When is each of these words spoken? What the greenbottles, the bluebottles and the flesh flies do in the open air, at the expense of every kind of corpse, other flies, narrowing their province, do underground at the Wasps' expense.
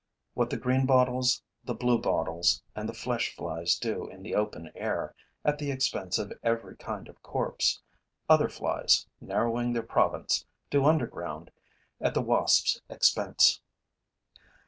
What 0.33 0.49
the 0.49 0.57
greenbottles, 0.57 1.43
the 1.63 1.75
bluebottles 1.75 2.63
and 2.75 2.89
the 2.89 2.93
flesh 2.95 3.35
flies 3.35 3.77
do 3.77 4.07
in 4.07 4.23
the 4.23 4.33
open 4.33 4.71
air, 4.73 5.13
at 5.45 5.59
the 5.59 5.69
expense 5.69 6.17
of 6.17 6.33
every 6.41 6.75
kind 6.75 7.07
of 7.07 7.21
corpse, 7.21 7.83
other 8.27 8.49
flies, 8.49 9.05
narrowing 9.19 9.73
their 9.73 9.83
province, 9.83 10.43
do 10.71 10.85
underground 10.85 11.51
at 11.99 12.15
the 12.15 12.21
Wasps' 12.23 12.81
expense. 12.89 13.61